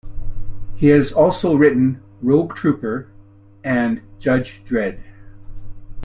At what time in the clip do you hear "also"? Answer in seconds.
1.13-1.53